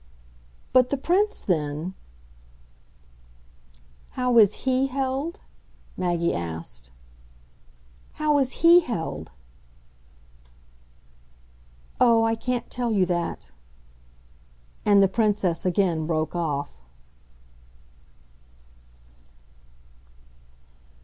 [0.73, 1.93] "But the Prince then?"
[4.17, 5.41] "How is HE held?"
[5.95, 6.89] Maggie asked.
[8.13, 9.29] "How is HE held?"
[11.99, 13.51] "Oh, I can't tell you that!"
[14.85, 16.81] And the Princess again broke off.